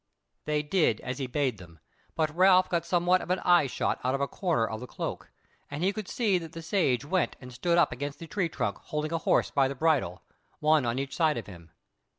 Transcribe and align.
They 0.45 0.63
did 0.63 0.99
as 1.01 1.19
he 1.19 1.27
bade 1.27 1.59
them, 1.59 1.77
but 2.15 2.35
Ralph 2.35 2.69
got 2.69 2.87
somewhat 2.87 3.21
of 3.21 3.29
an 3.29 3.37
eye 3.45 3.67
shot 3.67 3.99
out 4.03 4.15
of 4.15 4.21
a 4.21 4.27
corner 4.27 4.65
of 4.67 4.79
the 4.79 4.87
cloak, 4.87 5.29
and 5.69 5.83
he 5.83 5.93
could 5.93 6.07
see 6.07 6.39
that 6.39 6.53
the 6.53 6.63
Sage 6.63 7.05
went 7.05 7.35
and 7.39 7.53
stood 7.53 7.77
up 7.77 7.91
against 7.91 8.17
the 8.17 8.25
tree 8.25 8.49
trunk 8.49 8.77
holding 8.79 9.13
a 9.13 9.19
horse 9.19 9.51
by 9.51 9.67
the 9.67 9.75
bridle, 9.75 10.23
one 10.57 10.87
on 10.87 10.97
each 10.97 11.15
side 11.15 11.37
of 11.37 11.45
him. 11.45 11.69